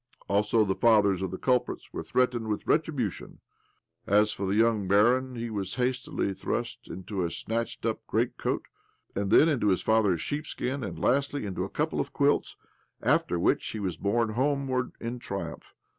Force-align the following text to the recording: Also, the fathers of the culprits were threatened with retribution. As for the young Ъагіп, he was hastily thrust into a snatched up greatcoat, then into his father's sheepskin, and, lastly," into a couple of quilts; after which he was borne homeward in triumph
Also, 0.27 0.65
the 0.65 0.73
fathers 0.73 1.21
of 1.21 1.29
the 1.29 1.37
culprits 1.37 1.93
were 1.93 2.01
threatened 2.01 2.47
with 2.47 2.65
retribution. 2.65 3.39
As 4.07 4.31
for 4.33 4.47
the 4.47 4.55
young 4.55 4.87
Ъагіп, 4.89 5.37
he 5.37 5.51
was 5.51 5.75
hastily 5.75 6.33
thrust 6.33 6.87
into 6.87 7.23
a 7.23 7.29
snatched 7.29 7.85
up 7.85 7.99
greatcoat, 8.07 8.63
then 9.13 9.47
into 9.47 9.67
his 9.67 9.83
father's 9.83 10.19
sheepskin, 10.19 10.83
and, 10.83 10.97
lastly," 10.97 11.45
into 11.45 11.63
a 11.65 11.69
couple 11.69 11.99
of 11.99 12.13
quilts; 12.13 12.55
after 13.03 13.37
which 13.37 13.63
he 13.67 13.79
was 13.79 13.95
borne 13.97 14.29
homeward 14.29 14.91
in 14.99 15.19
triumph 15.19 15.75